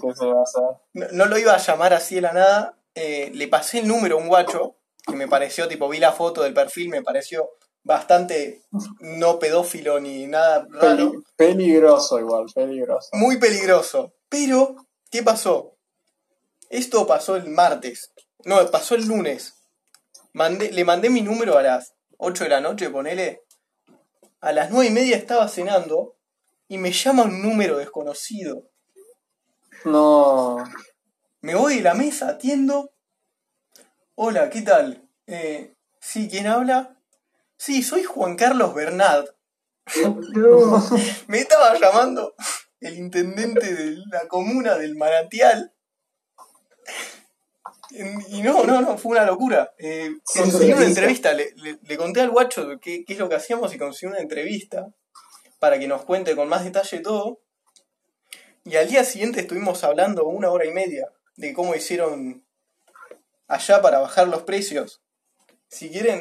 no, 0.93 1.07
no 1.13 1.27
lo 1.27 1.39
iba 1.39 1.55
a 1.55 1.59
llamar 1.59 1.93
así 1.95 2.17
de 2.17 2.21
la 2.21 2.33
nada. 2.33 2.79
eh, 2.95 3.31
le 3.35 3.49
pasé 3.49 3.81
el 3.81 3.89
número 3.89 4.17
a 4.17 4.21
un 4.21 4.29
guacho 4.29 4.77
que 5.07 5.17
me 5.17 5.27
pareció, 5.29 5.67
tipo, 5.69 5.89
vi 5.89 5.99
la 5.99 6.13
foto 6.13 6.43
del 6.43 6.55
perfil, 6.55 6.89
me 6.91 7.03
pareció 7.03 7.51
bastante 7.83 8.63
no 9.01 9.39
pedófilo 9.39 10.01
ni 10.01 10.27
nada 10.27 10.67
raro. 10.71 11.11
Peli- 11.11 11.23
peligroso 11.37 12.19
igual, 12.19 12.47
peligroso. 12.55 13.09
Muy 13.13 13.39
peligroso. 13.39 14.15
Pero, 14.29 14.77
¿qué 15.11 15.23
pasó? 15.23 15.77
Esto 16.71 17.07
pasó 17.07 17.37
el 17.37 17.47
martes. 17.49 18.13
No, 18.45 18.65
pasó 18.71 18.95
el 18.95 19.07
lunes. 19.07 19.55
Mandé, 20.33 20.71
le 20.73 20.85
mandé 20.85 21.11
mi 21.11 21.21
número 21.23 21.59
a 21.59 21.63
las 21.63 21.95
8 22.19 22.45
de 22.45 22.51
la 22.51 22.61
noche, 22.61 22.91
ponele. 22.91 23.43
A 24.41 24.53
las 24.53 24.71
9 24.71 24.87
y 24.87 24.91
media 24.91 25.17
estaba 25.17 25.49
cenando 25.49 26.14
y 26.75 26.79
me 26.79 26.91
llama 26.91 27.23
un 27.23 27.41
número 27.41 27.79
desconocido. 27.79 28.69
No. 29.85 30.57
Me 31.41 31.55
voy 31.55 31.77
de 31.77 31.83
la 31.83 31.95
mesa, 31.95 32.31
atiendo. 32.31 32.93
Hola, 34.17 34.51
¿qué 34.51 34.63
tal? 34.63 35.09
Eh, 35.29 35.77
sí, 36.01 36.29
¿quién 36.29 36.49
habla? 36.49 36.99
Sí, 37.57 37.85
soy 37.85 38.03
Juan 38.03 38.35
Carlos 38.37 38.75
Bernard. 38.75 39.27
No. 40.35 40.83
Me 41.29 41.39
estaba 41.39 41.79
llamando 41.79 42.35
el 42.81 42.99
intendente 42.99 43.73
de 43.73 43.97
la 44.11 44.27
comuna 44.27 44.75
del 44.75 44.97
Manantial. 44.97 45.73
Y 48.31 48.43
no, 48.43 48.65
no, 48.65 48.81
no, 48.81 48.99
fue 48.99 49.13
una 49.13 49.25
locura. 49.25 49.73
Eh, 49.79 50.11
conseguí 50.25 50.73
una 50.73 50.87
entrevista, 50.87 51.33
le, 51.35 51.53
le- 51.55 51.79
le 51.81 51.97
conté 51.97 52.21
al 52.23 52.31
guacho 52.31 52.67
qué, 52.81 53.05
qué 53.05 53.13
es 53.13 53.19
lo 53.21 53.29
que 53.29 53.37
hacíamos 53.37 53.73
y 53.73 53.79
conseguí 53.79 54.11
una 54.11 54.19
entrevista 54.21 54.93
para 55.65 55.79
que 55.79 55.89
nos 55.89 56.03
cuente 56.03 56.37
con 56.37 56.47
más 56.47 56.63
detalle 56.63 57.01
todo. 57.01 57.41
Y 58.65 58.77
al 58.77 58.87
día 58.87 59.03
siguiente 59.03 59.41
estuvimos 59.41 59.83
hablando 59.83 60.27
una 60.27 60.51
hora 60.51 60.67
y 60.67 60.73
media 60.73 61.11
de 61.37 61.55
cómo 61.55 61.75
hicieron 61.75 62.45
allá 63.49 63.81
para 63.81 63.99
bajar 63.99 64.29
los 64.29 64.43
precios. 64.43 65.01
Si 65.69 65.89
quieren. 65.89 66.21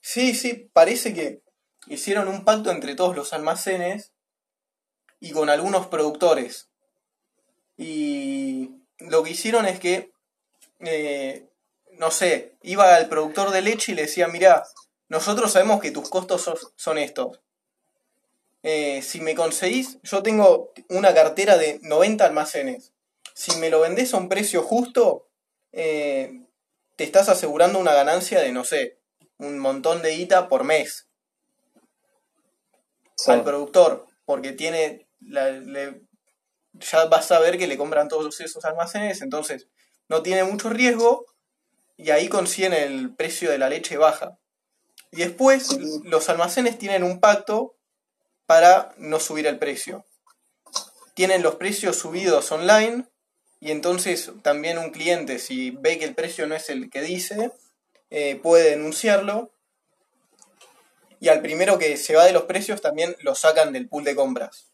Sí, 0.00 0.34
sí, 0.36 0.70
parece 0.72 1.12
que 1.12 1.42
hicieron 1.88 2.28
un 2.28 2.44
pacto 2.44 2.70
entre 2.70 2.94
todos 2.94 3.16
los 3.16 3.32
almacenes 3.32 4.12
y 5.18 5.32
con 5.32 5.50
algunos 5.50 5.88
productores. 5.88 6.68
Y 7.76 8.70
lo 9.00 9.24
que 9.24 9.30
hicieron 9.30 9.66
es 9.66 9.80
que, 9.80 10.12
eh, 10.78 11.44
no 11.94 12.12
sé, 12.12 12.54
iba 12.62 12.94
al 12.94 13.08
productor 13.08 13.50
de 13.50 13.62
leche 13.62 13.90
y 13.90 13.94
le 13.96 14.02
decía, 14.02 14.28
mira, 14.28 14.62
nosotros 15.08 15.50
sabemos 15.50 15.80
que 15.80 15.90
tus 15.90 16.08
costos 16.08 16.72
son 16.76 16.98
estos. 16.98 17.40
Eh, 18.62 19.00
si 19.02 19.20
me 19.20 19.34
conseguís, 19.34 19.98
yo 20.02 20.22
tengo 20.22 20.72
una 20.88 21.14
cartera 21.14 21.56
de 21.56 21.78
90 21.82 22.26
almacenes. 22.26 22.92
Si 23.34 23.56
me 23.58 23.70
lo 23.70 23.80
vendés 23.80 24.12
a 24.12 24.18
un 24.18 24.28
precio 24.28 24.62
justo, 24.62 25.28
eh, 25.72 26.42
te 26.96 27.04
estás 27.04 27.28
asegurando 27.28 27.78
una 27.78 27.94
ganancia 27.94 28.40
de, 28.40 28.52
no 28.52 28.64
sé, 28.64 28.98
un 29.38 29.58
montón 29.58 30.02
de 30.02 30.14
guita 30.16 30.48
por 30.48 30.64
mes 30.64 31.06
Sí. 33.14 33.30
al 33.30 33.44
productor, 33.44 34.06
porque 34.24 34.52
tiene, 34.52 35.06
la- 35.20 35.50
le- 35.50 36.02
ya 36.74 37.04
vas 37.06 37.30
a 37.32 37.40
ver 37.40 37.58
que 37.58 37.66
le 37.66 37.76
compran 37.78 38.08
todos 38.08 38.40
esos 38.40 38.64
almacenes, 38.64 39.22
entonces 39.22 39.68
no 40.08 40.22
tiene 40.22 40.44
mucho 40.44 40.70
riesgo 40.70 41.26
y 41.96 42.10
ahí 42.10 42.28
consiguen 42.28 42.72
el 42.72 43.14
precio 43.14 43.50
de 43.50 43.58
la 43.58 43.68
leche 43.68 43.96
baja. 43.96 44.38
Y 45.12 45.18
después 45.18 45.76
los 46.04 46.28
almacenes 46.28 46.78
tienen 46.78 47.02
un 47.02 47.20
pacto 47.20 47.76
para 48.50 48.92
no 48.96 49.20
subir 49.20 49.46
el 49.46 49.60
precio. 49.60 50.04
Tienen 51.14 51.40
los 51.40 51.54
precios 51.54 51.94
subidos 51.94 52.50
online 52.50 53.06
y 53.60 53.70
entonces 53.70 54.32
también 54.42 54.76
un 54.76 54.90
cliente, 54.90 55.38
si 55.38 55.70
ve 55.70 56.00
que 56.00 56.04
el 56.04 56.16
precio 56.16 56.48
no 56.48 56.56
es 56.56 56.68
el 56.68 56.90
que 56.90 57.00
dice, 57.00 57.52
eh, 58.10 58.40
puede 58.42 58.70
denunciarlo. 58.70 59.52
Y 61.20 61.28
al 61.28 61.42
primero 61.42 61.78
que 61.78 61.96
se 61.96 62.16
va 62.16 62.24
de 62.24 62.32
los 62.32 62.42
precios 62.42 62.80
también 62.80 63.14
lo 63.20 63.36
sacan 63.36 63.72
del 63.72 63.88
pool 63.88 64.02
de 64.02 64.16
compras. 64.16 64.72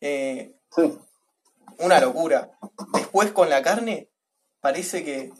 Eh, 0.00 0.54
Sí. 0.76 0.96
una 1.78 1.98
locura. 2.00 2.52
Después 2.94 3.32
con 3.32 3.50
la 3.50 3.60
carne, 3.64 4.08
parece 4.60 5.04
que 5.04 5.32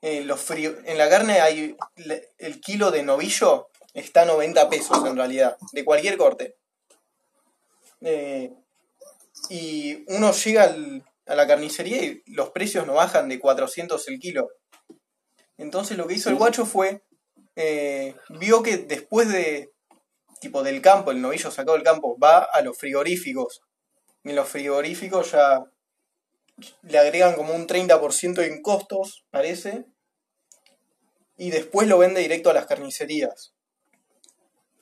eh, 0.00 0.22
los 0.22 0.40
frío- 0.40 0.78
en 0.86 0.96
la 0.96 1.10
carne 1.10 1.40
hay 1.42 1.76
el 2.38 2.60
kilo 2.62 2.90
de 2.90 3.02
novillo 3.02 3.68
está 3.96 4.22
a 4.22 4.26
90 4.26 4.68
pesos 4.68 5.04
en 5.06 5.16
realidad, 5.16 5.56
de 5.72 5.84
cualquier 5.84 6.16
corte. 6.16 6.56
Eh, 8.02 8.52
y 9.48 10.04
uno 10.12 10.32
llega 10.32 10.64
al- 10.64 11.04
a 11.26 11.34
la 11.34 11.46
carnicería 11.46 12.04
y 12.04 12.22
los 12.26 12.50
precios 12.50 12.86
no 12.86 12.94
bajan 12.94 13.28
de 13.28 13.40
400 13.40 14.06
el 14.08 14.18
kilo. 14.18 14.48
Entonces 15.58 15.96
lo 15.96 16.06
que 16.06 16.14
hizo 16.14 16.28
el 16.30 16.36
guacho 16.36 16.66
fue, 16.66 17.02
eh, 17.56 18.14
vio 18.28 18.62
que 18.62 18.76
después 18.76 19.28
de, 19.28 19.72
tipo 20.40 20.62
del 20.62 20.82
campo, 20.82 21.10
el 21.10 21.20
novillo 21.22 21.50
sacado 21.50 21.72
del 21.74 21.82
campo, 21.82 22.18
va 22.18 22.38
a 22.38 22.60
los 22.60 22.76
frigoríficos. 22.78 23.62
Y 24.22 24.30
en 24.30 24.36
los 24.36 24.48
frigoríficos 24.48 25.32
ya 25.32 25.64
le 26.82 26.98
agregan 26.98 27.34
como 27.34 27.54
un 27.54 27.66
30% 27.66 28.42
en 28.42 28.60
costos, 28.62 29.24
parece. 29.30 29.86
Y 31.38 31.50
después 31.50 31.88
lo 31.88 31.98
vende 31.98 32.20
directo 32.20 32.50
a 32.50 32.54
las 32.54 32.66
carnicerías. 32.66 33.54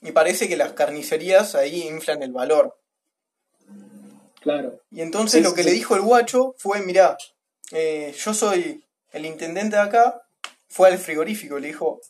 Y 0.05 0.13
parece 0.13 0.49
que 0.49 0.57
las 0.59 0.75
carnicerías 0.75 1.55
ahí 1.55 1.83
inflan 1.89 2.23
el 2.23 2.31
valor. 2.31 2.79
Claro. 4.43 4.79
Y 4.91 5.01
entonces 5.01 5.39
Sí, 5.39 5.43
lo 5.43 5.55
que 5.55 5.63
sí. 5.63 5.71
le 5.71 5.75
dijo 5.75 5.97
el 5.97 6.03
guacho 6.03 6.55
fue, 6.59 6.83
mirá, 6.83 7.17
eh, 7.73 8.15
yo 8.17 8.35
soy 8.35 8.85
el 9.13 9.25
intendente 9.25 9.77
de 9.77 9.83
acá, 9.83 10.21
fue 10.69 10.89
al 10.91 10.99
frigorífico 10.99 11.57
y 11.57 11.63
le 11.63 11.69
dijo, 11.69 12.03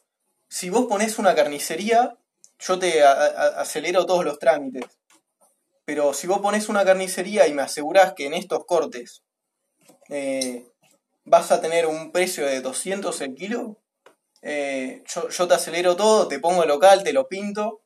si 0.48 0.70
vos 0.70 0.86
ponés 0.86 1.20
una 1.20 1.36
carnicería, 1.36 2.18
yo 2.58 2.80
te 2.80 3.04
acelero 3.04 4.06
todos 4.06 4.24
los 4.24 4.40
trámites. 4.40 4.84
Pero 5.84 6.12
si 6.14 6.26
vos 6.26 6.40
pones 6.40 6.68
una 6.68 6.84
carnicería 6.84 7.46
y 7.46 7.54
me 7.54 7.62
asegurás 7.62 8.14
que 8.14 8.26
en 8.26 8.34
estos 8.34 8.64
cortes 8.66 9.22
eh, 10.08 10.66
vas 11.24 11.52
a 11.52 11.60
tener 11.60 11.86
un 11.86 12.10
precio 12.10 12.44
de 12.44 12.60
200 12.60 13.20
el 13.20 13.34
kilo, 13.36 13.78
eh, 14.42 15.04
yo, 15.06 15.28
yo 15.28 15.46
te 15.46 15.54
acelero 15.54 15.94
todo, 15.94 16.26
te 16.26 16.40
pongo 16.40 16.62
el 16.64 16.68
local, 16.68 17.04
te 17.04 17.12
lo 17.12 17.28
pinto 17.28 17.83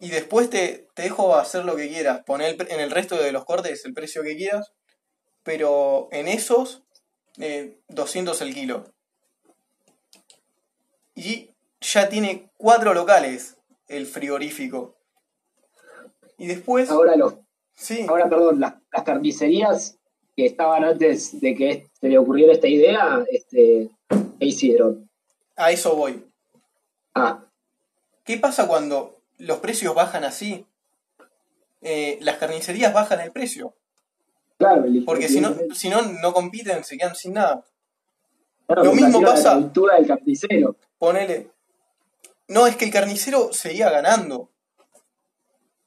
y 0.00 0.08
después 0.08 0.50
te, 0.50 0.88
te 0.94 1.02
dejo 1.02 1.36
hacer 1.36 1.64
lo 1.64 1.76
que 1.76 1.88
quieras. 1.88 2.22
Poner 2.24 2.56
en 2.70 2.80
el 2.80 2.90
resto 2.90 3.16
de 3.16 3.32
los 3.32 3.44
cortes 3.44 3.84
el 3.84 3.92
precio 3.92 4.22
que 4.22 4.36
quieras, 4.36 4.72
pero 5.42 6.08
en 6.10 6.26
esos, 6.26 6.82
eh, 7.38 7.78
200 7.88 8.40
el 8.40 8.54
kilo. 8.54 8.92
Y 11.14 11.50
ya 11.80 12.08
tiene 12.08 12.50
cuatro 12.56 12.94
locales 12.94 13.58
el 13.88 14.06
frigorífico. 14.06 14.96
Y 16.38 16.46
después, 16.46 16.88
Ahora 16.88 17.16
los, 17.16 17.34
sí, 17.74 18.06
ahora 18.08 18.28
perdón, 18.28 18.58
las, 18.58 18.74
las 18.90 19.02
carnicerías 19.04 19.98
que 20.34 20.46
estaban 20.46 20.84
antes 20.84 21.38
de 21.40 21.54
que 21.54 21.90
se 22.00 22.08
le 22.08 22.16
ocurriera 22.16 22.54
esta 22.54 22.68
idea, 22.68 23.22
este, 23.30 23.90
¿qué 24.08 24.46
hicieron? 24.46 25.10
a 25.56 25.70
eso 25.70 25.94
voy. 25.94 26.24
Ah, 27.14 27.44
¿Qué 28.24 28.38
pasa 28.38 28.66
cuando 28.66 29.19
los 29.40 29.58
precios 29.58 29.94
bajan 29.94 30.24
así? 30.24 30.66
Eh, 31.82 32.18
las 32.20 32.36
carnicerías 32.36 32.92
bajan 32.92 33.20
el 33.20 33.32
precio. 33.32 33.74
claro, 34.58 34.84
el- 34.84 35.04
Porque 35.06 35.28
si 35.28 35.40
no, 35.40 35.54
si 35.74 35.88
no, 35.88 36.02
no 36.02 36.32
compiten, 36.34 36.84
se 36.84 36.98
quedan 36.98 37.14
sin 37.16 37.32
nada. 37.34 37.64
claro, 38.66 38.84
lo 38.84 38.92
mismo 38.92 39.20
pasa- 39.22 39.54
La 39.54 39.60
cultura 39.62 39.96
del 39.96 40.06
carnicero. 40.06 40.76
Ponele. 40.98 41.50
No, 42.48 42.66
es 42.66 42.76
que 42.76 42.84
el 42.84 42.90
carnicero 42.92 43.52
seguía 43.52 43.88
ganando. 43.90 44.50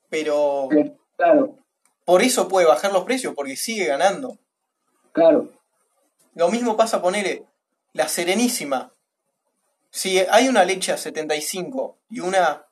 Pero 0.10 0.70
Eh, 0.72 0.96
Claro, 1.16 1.58
por 2.06 2.22
eso 2.24 2.48
puede 2.48 2.66
bajar 2.68 2.92
los 2.92 3.04
precios, 3.06 3.34
porque 3.36 3.56
sigue 3.56 3.86
ganando. 3.86 4.38
claro, 5.12 5.52
Lo 6.36 6.50
mismo 6.50 6.76
pasa, 6.76 7.00
ponele, 7.00 7.46
la 7.94 8.08
Serenísima. 8.08 8.92
Si 9.92 10.18
hay 10.18 10.48
una 10.48 10.66
leche 10.66 10.92
a 10.92 10.98
75 10.98 12.00
y 12.10 12.22
una 12.22 12.66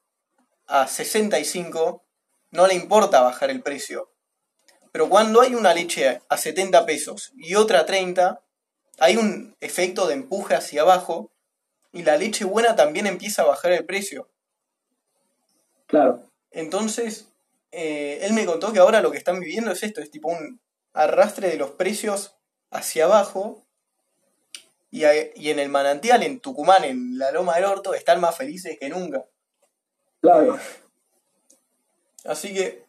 a 0.72 0.88
65, 0.88 2.04
no 2.52 2.68
le 2.68 2.74
importa 2.76 3.22
bajar 3.22 3.50
el 3.50 3.62
precio. 3.62 4.12
Pero 4.92 5.10
cuando 5.10 5.42
hay 5.42 5.56
una 5.56 5.74
leche 5.74 6.22
a 6.30 6.38
70 6.38 6.86
pesos 6.86 7.32
y 7.36 7.56
otra 7.56 7.82
a 7.82 7.86
30, 7.86 8.42
hay 9.00 9.18
un 9.18 9.56
efecto 9.62 10.08
de 10.08 10.16
empuje 10.16 10.56
hacia 10.56 10.82
abajo 10.82 11.32
y 11.94 12.04
la 12.04 12.18
leche 12.18 12.46
buena 12.46 12.76
también 12.76 13.08
empieza 13.08 13.44
a 13.44 13.46
bajar 13.48 13.72
el 13.74 13.86
precio. 13.86 14.30
claro. 15.88 16.24
Entonces, 16.52 17.28
eh, 17.72 18.20
él 18.24 18.34
me 18.34 18.46
contó 18.46 18.74
que 18.74 18.80
ahora 18.80 19.02
lo 19.02 19.12
que 19.12 19.18
están 19.18 19.40
viviendo 19.40 19.72
es 19.72 19.84
esto, 19.84 20.02
es 20.02 20.12
tipo 20.12 20.30
un 20.30 20.60
arrastre 20.94 21.48
de 21.50 21.58
los 21.58 21.72
precios 21.72 22.36
hacia 22.70 23.06
abajo. 23.06 23.66
Y, 24.90 25.06
a- 25.06 25.32
y 25.36 25.50
en 25.50 25.60
el 25.60 25.70
manantial, 25.70 26.22
en 26.24 26.42
Tucumán, 26.42 26.84
en 26.84 27.18
la 27.18 27.32
Loma 27.32 27.56
del 27.56 27.66
Orto, 27.66 27.94
están 27.94 28.20
más 28.20 28.36
felices 28.36 28.78
que 28.80 28.90
nunca. 28.90 29.26
Claro, 30.22 30.60
Así 32.24 32.54
que 32.54 32.84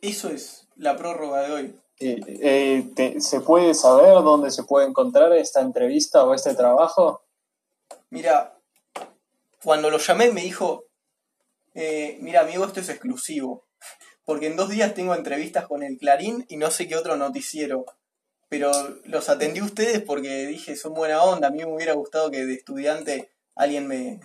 eso 0.00 0.28
es 0.28 0.66
la 0.76 0.96
prórroga 0.96 1.42
de 1.42 1.52
hoy. 1.52 1.80
Eh, 2.00 2.20
eh, 2.26 2.84
te- 2.96 3.20
¿Se 3.20 3.40
puede 3.40 3.72
saber 3.74 4.14
dónde 4.24 4.50
se 4.50 4.64
puede 4.64 4.88
encontrar 4.88 5.32
esta 5.32 5.60
entrevista 5.60 6.24
o 6.24 6.34
este 6.34 6.54
trabajo? 6.54 7.22
Mira, 8.10 8.58
cuando 9.62 9.90
lo 9.90 9.98
llamé 9.98 10.32
me 10.32 10.42
dijo, 10.42 10.84
eh, 11.74 12.18
mira 12.20 12.40
amigo, 12.40 12.64
esto 12.64 12.80
es 12.80 12.88
exclusivo. 12.88 13.64
Porque 14.24 14.48
en 14.48 14.56
dos 14.56 14.70
días 14.70 14.94
tengo 14.94 15.14
entrevistas 15.14 15.66
con 15.68 15.82
el 15.84 15.96
Clarín 15.98 16.44
y 16.48 16.56
no 16.56 16.70
sé 16.72 16.88
qué 16.88 16.96
otro 16.96 17.16
noticiero. 17.16 17.84
Pero 18.48 18.72
los 19.04 19.28
atendí 19.28 19.60
a 19.60 19.64
ustedes 19.64 20.02
porque 20.02 20.46
dije, 20.46 20.74
son 20.76 20.94
buena 20.94 21.22
onda. 21.22 21.48
A 21.48 21.50
mí 21.50 21.58
me 21.58 21.72
hubiera 21.72 21.92
gustado 21.94 22.30
que 22.30 22.44
de 22.44 22.54
estudiante 22.54 23.30
alguien 23.54 23.86
me, 23.86 24.20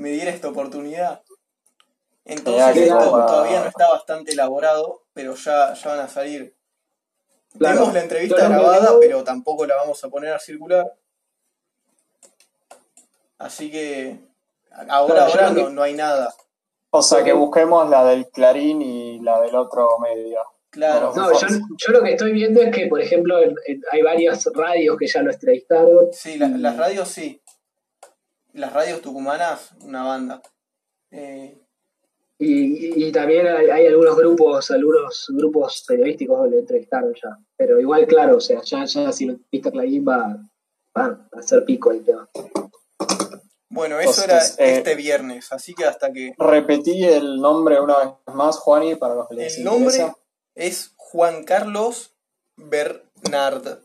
me 0.00 0.10
diera 0.10 0.30
esta 0.30 0.48
oportunidad. 0.48 1.22
Entonces 2.24 2.76
esto 2.76 2.98
todavía 3.10 3.60
no 3.60 3.68
está 3.68 3.88
bastante 3.90 4.32
elaborado, 4.32 5.02
pero 5.12 5.34
ya, 5.34 5.74
ya 5.74 5.88
van 5.90 6.00
a 6.00 6.08
salir. 6.08 6.56
Claro. 7.58 7.74
Tenemos 7.74 7.94
la 7.94 8.00
entrevista 8.02 8.48
grabada, 8.48 8.92
pero 9.00 9.24
tampoco 9.24 9.66
la 9.66 9.76
vamos 9.76 10.02
a 10.04 10.08
poner 10.08 10.32
a 10.32 10.38
circular. 10.38 10.86
Así 13.38 13.70
que 13.70 14.18
ahora, 14.88 15.26
ahora 15.26 15.54
que- 15.54 15.62
no, 15.62 15.70
no 15.70 15.82
hay 15.82 15.94
nada. 15.94 16.32
O 16.90 17.02
sea, 17.02 17.22
que 17.22 17.32
busquemos 17.32 17.88
la 17.88 18.04
del 18.04 18.28
Clarín 18.28 18.82
y 18.82 19.20
la 19.20 19.40
del 19.40 19.54
otro 19.54 19.98
medio. 19.98 20.40
Claro. 20.70 21.12
No, 21.14 21.32
yo, 21.32 21.46
yo 21.48 21.92
lo 21.92 22.02
que 22.02 22.12
estoy 22.12 22.32
viendo 22.32 22.60
es 22.62 22.74
que, 22.74 22.86
por 22.86 23.00
ejemplo, 23.00 23.40
en- 23.42 23.54
en- 23.66 23.82
hay 23.92 24.02
varias 24.02 24.48
radios 24.54 24.96
que 24.98 25.06
ya 25.06 25.22
lo 25.22 25.30
entrevistaron. 25.32 26.08
Sí, 26.12 26.38
la- 26.38 26.48
las 26.48 26.76
radios 26.76 27.08
sí. 27.08 27.40
Las 28.54 28.72
radios 28.72 29.00
tucumanas, 29.00 29.70
una 29.82 30.02
banda. 30.04 30.42
Eh, 31.10 31.56
Y, 32.42 33.02
y- 33.02 33.04
y 33.08 33.12
también 33.12 33.46
hay, 33.46 33.68
hay 33.68 33.86
algunos 33.86 34.16
grupos, 34.16 34.70
algunos 34.70 35.26
grupos 35.28 35.84
periodísticos 35.86 36.48
lo 36.50 36.58
entrevistaron 36.58 37.12
ya. 37.14 37.36
Pero 37.54 37.78
igual, 37.78 38.06
claro, 38.06 38.36
o 38.38 38.40
sea, 38.40 38.62
ya, 38.62 38.86
ya 38.86 39.12
si 39.12 39.26
lo 39.26 39.34
entrevista 39.34 39.70
Clarín 39.70 40.06
va, 40.08 40.36
va 40.96 41.28
a 41.32 41.42
ser 41.42 41.66
pico 41.66 41.90
el 41.90 42.02
tema. 42.02 42.26
bueno, 43.68 44.00
eso 44.00 44.24
era 44.24 44.38
eh, 44.38 44.76
este 44.78 44.94
viernes, 44.94 45.52
así 45.52 45.74
que 45.74 45.84
hasta 45.84 46.10
que... 46.12 46.32
Repetí 46.38 47.04
el 47.04 47.36
nombre 47.42 47.78
una 47.78 47.98
vez 47.98 48.08
más, 48.34 48.56
Juani, 48.56 48.94
para 48.94 49.16
los 49.16 49.28
que 49.28 49.34
les 49.34 49.58
El 49.58 49.64
nombre 49.64 49.94
interesa. 49.96 50.16
es 50.54 50.94
Juan 50.96 51.44
Carlos 51.44 52.14
Bernard, 52.56 53.80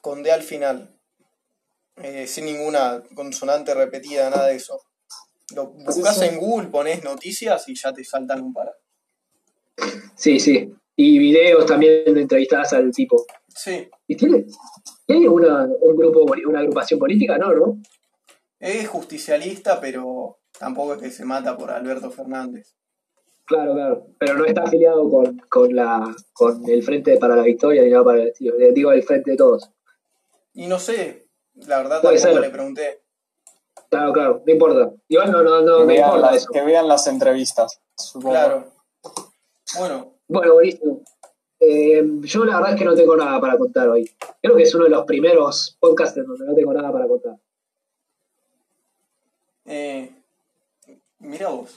con 0.00 0.22
D 0.22 0.32
al 0.32 0.42
final, 0.42 0.93
Eh, 1.96 2.26
sin 2.26 2.46
ninguna 2.46 3.02
consonante 3.14 3.74
repetida, 3.74 4.30
nada 4.30 4.46
de 4.48 4.56
eso. 4.56 4.80
Lo 5.54 5.66
buscas 5.66 6.20
en 6.22 6.38
Google, 6.38 6.68
pones 6.68 7.04
noticias 7.04 7.68
y 7.68 7.74
ya 7.74 7.92
te 7.92 8.04
saltan 8.04 8.42
un 8.42 8.52
par. 8.52 8.74
Sí, 10.16 10.40
sí. 10.40 10.72
Y 10.96 11.18
videos 11.18 11.66
también 11.66 12.14
de 12.14 12.20
entrevistadas 12.22 12.72
al 12.72 12.90
tipo. 12.90 13.24
Sí, 13.48 13.88
¿Y 14.06 14.16
tiene, 14.16 14.46
¿tiene 15.06 15.28
una, 15.28 15.64
un 15.64 15.96
grupo, 15.96 16.24
una 16.46 16.60
agrupación 16.60 16.98
política? 16.98 17.38
No, 17.38 17.52
¿no? 17.52 17.78
es 18.64 18.88
justicialista, 18.88 19.78
pero 19.80 20.38
tampoco 20.58 20.94
es 20.94 21.02
que 21.02 21.10
se 21.10 21.24
mata 21.24 21.56
por 21.56 21.70
Alberto 21.70 22.10
Fernández. 22.10 22.74
Claro, 23.44 23.74
claro. 23.74 24.06
Pero 24.18 24.38
no 24.38 24.46
está 24.46 24.62
afiliado 24.62 25.10
con, 25.10 25.38
con, 25.50 25.76
la, 25.76 26.14
con 26.32 26.68
el 26.68 26.82
Frente 26.82 27.18
para 27.18 27.36
la 27.36 27.42
Victoria 27.42 27.82
ni 27.82 27.90
nada 27.90 28.04
para 28.04 28.22
el 28.22 28.28
estilo. 28.28 28.54
Digo, 28.72 28.92
el 28.92 29.02
Frente 29.02 29.32
de 29.32 29.36
Todos. 29.36 29.70
Y 30.54 30.66
no 30.66 30.78
sé, 30.78 31.23
la 31.54 31.78
verdad 31.78 32.02
Puede 32.02 32.16
tampoco 32.18 32.34
ser. 32.34 32.40
le 32.42 32.50
pregunté. 32.50 33.00
Claro, 33.90 34.12
claro, 34.12 34.42
no 34.46 34.52
importa. 34.52 34.92
Igual 35.08 35.30
no, 35.32 35.42
no, 35.42 35.60
no, 35.62 35.76
que, 35.78 35.80
no 35.82 35.86
vean 35.86 36.08
importa 36.08 36.26
las, 36.32 36.36
eso. 36.42 36.50
que 36.52 36.60
vean 36.62 36.88
las 36.88 37.06
entrevistas, 37.06 37.80
supongo. 37.96 38.30
Claro. 38.34 38.72
Bueno, 39.78 40.14
Bueno, 40.28 40.54
buenísimo. 40.54 41.00
Eh, 41.60 42.02
yo 42.22 42.44
la 42.44 42.56
verdad 42.56 42.72
es 42.74 42.78
que 42.78 42.84
no 42.84 42.94
tengo 42.94 43.16
nada 43.16 43.40
para 43.40 43.56
contar 43.56 43.88
hoy. 43.88 44.10
Creo 44.42 44.56
que 44.56 44.64
es 44.64 44.74
uno 44.74 44.84
de 44.84 44.90
los 44.90 45.04
primeros 45.06 45.76
podcasts 45.80 46.16
en 46.18 46.26
donde 46.26 46.44
no 46.46 46.54
tengo 46.54 46.72
nada 46.74 46.92
para 46.92 47.06
contar. 47.06 47.36
eh, 49.66 50.10
mira 51.20 51.48
vos. 51.48 51.70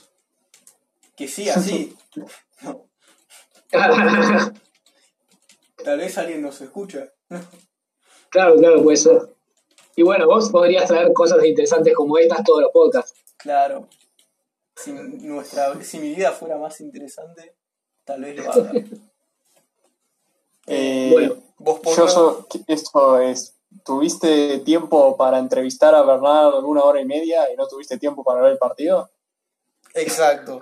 Que 1.16 1.26
sí, 1.26 1.48
así. 1.48 1.96
Tal 5.84 5.98
vez 5.98 6.18
alguien 6.18 6.42
nos 6.42 6.60
escucha. 6.60 7.12
claro, 8.30 8.56
claro, 8.56 8.82
puede 8.82 8.96
ser. 8.96 9.20
Y 9.98 10.02
bueno, 10.04 10.26
vos 10.28 10.48
podrías 10.50 10.86
traer 10.86 11.12
cosas 11.12 11.44
interesantes 11.44 11.92
como 11.92 12.16
estas 12.18 12.44
todos 12.44 12.62
los 12.62 12.70
podcasts. 12.70 13.14
Claro. 13.36 13.88
Si 14.76 14.92
nuestra 14.92 15.74
si 15.82 15.98
mi 15.98 16.14
vida 16.14 16.30
fuera 16.30 16.56
más 16.56 16.80
interesante, 16.80 17.56
tal 18.04 18.20
vez 18.22 18.36
lo 18.36 18.52
haga. 18.52 18.72
Eh, 20.70 21.08
Bueno, 21.10 21.36
Vos 21.56 21.80
por 21.80 21.96
yo 21.96 22.06
so- 22.06 22.46
esto 22.68 23.18
es, 23.18 23.54
¿tuviste 23.84 24.58
tiempo 24.60 25.16
para 25.16 25.38
entrevistar 25.38 25.94
a 25.96 26.02
Bernard 26.02 26.62
una 26.62 26.84
hora 26.84 27.00
y 27.00 27.04
media 27.06 27.50
y 27.52 27.56
no 27.56 27.66
tuviste 27.66 27.98
tiempo 27.98 28.22
para 28.22 28.42
ver 28.42 28.52
el 28.52 28.58
partido? 28.58 29.10
Exacto. 29.94 30.60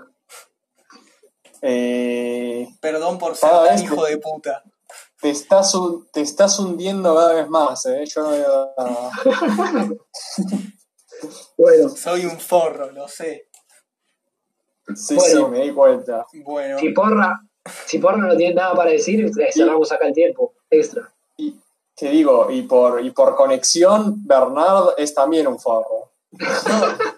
Eh, 1.61 2.68
Perdón 2.81 3.18
por 3.18 3.37
ser 3.37 3.51
Cada 3.51 3.66
tan 3.66 3.83
hijo 3.83 4.03
de 4.07 4.16
puta. 4.16 4.62
Te, 5.20 5.31
estás, 5.31 5.72
te 6.12 6.20
estás 6.20 6.59
hundiendo 6.59 7.14
cada 7.14 7.35
vez 7.35 7.48
más, 7.48 7.87
¿eh? 7.87 8.05
Yo 8.07 8.22
no 8.22 8.31
veo 8.31 8.74
nada. 8.76 9.11
bueno, 11.57 11.88
Soy 11.90 12.26
un 12.26 12.38
forro, 12.38 12.90
lo 12.92 13.09
sé. 13.09 13.48
Sí, 14.94 15.16
Bueno. 15.16 15.46
sí, 15.46 15.50
me 15.50 15.61
di 15.62 15.72
cuenta. 15.72 16.26
Bueno, 16.44 16.79
si 16.79 16.90
Porra, 16.90 17.40
si 17.87 17.98
Porra 17.98 18.18
no 18.18 18.37
tiene 18.37 18.55
nada 18.55 18.74
para 18.74 18.90
decir, 18.90 19.24
eh, 19.24 19.52
cerramos 19.52 19.90
acá 19.90 20.07
el 20.07 20.14
tiempo 20.14 20.55
extra. 20.70 21.12
Y, 21.37 21.57
te 21.94 22.11
digo, 22.11 22.50
y 22.50 22.62
por, 22.62 23.05
y 23.05 23.11
por 23.11 23.35
conexión, 23.35 24.24
Bernard 24.26 24.90
es 24.98 25.12
también 25.14 25.48
un 25.48 25.59
forro. 25.59 26.12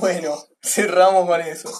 bueno, 0.00 0.34
cerramos 0.62 1.26
con 1.26 1.40
eso. 1.40 1.70